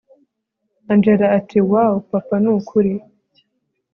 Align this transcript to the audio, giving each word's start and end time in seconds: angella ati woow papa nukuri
angella 0.91 1.25
ati 1.37 1.59
woow 1.71 1.95
papa 2.11 2.35
nukuri 2.43 2.93